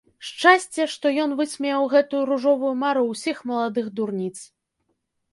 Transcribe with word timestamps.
Шчасце, 0.27 0.85
што 0.93 1.09
ён 1.23 1.33
высмеяў 1.41 1.83
гэтую 1.93 2.21
ружовую 2.29 2.71
мару 2.83 3.03
ўсіх 3.11 3.37
маладых 3.51 3.91
дурніц. 3.99 4.33